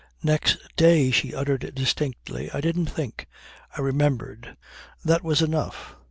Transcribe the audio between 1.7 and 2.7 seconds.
distinctly, "I